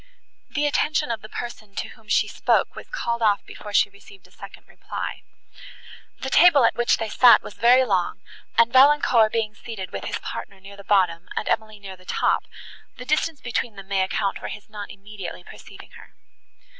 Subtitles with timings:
[0.49, 4.25] The attention of the person, to whom she spoke, was called off before she received
[4.25, 5.21] a second reply.
[6.21, 8.19] The table, at which they sat, was very long,
[8.57, 12.45] and, Valancourt being seated, with his partner, near the bottom, and Emily near the top,
[12.97, 16.15] the distance between them may account for his not immediately perceiving her.